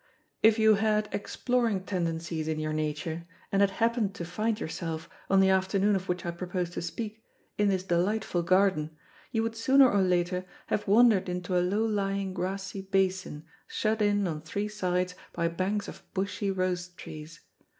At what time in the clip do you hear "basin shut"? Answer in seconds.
12.81-14.01